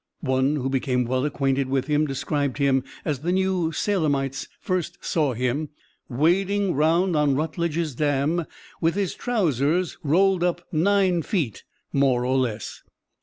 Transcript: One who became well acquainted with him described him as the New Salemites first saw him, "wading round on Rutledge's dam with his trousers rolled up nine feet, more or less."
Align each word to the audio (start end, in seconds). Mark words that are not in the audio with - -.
One 0.25 0.55
who 0.55 0.67
became 0.67 1.05
well 1.05 1.25
acquainted 1.25 1.69
with 1.69 1.85
him 1.85 2.07
described 2.07 2.57
him 2.57 2.83
as 3.05 3.19
the 3.19 3.31
New 3.31 3.71
Salemites 3.71 4.47
first 4.59 4.97
saw 5.05 5.33
him, 5.33 5.69
"wading 6.09 6.73
round 6.73 7.15
on 7.15 7.35
Rutledge's 7.35 7.93
dam 7.93 8.45
with 8.81 8.95
his 8.95 9.13
trousers 9.13 9.99
rolled 10.01 10.43
up 10.43 10.65
nine 10.71 11.21
feet, 11.21 11.63
more 11.93 12.25
or 12.25 12.39
less." 12.39 12.81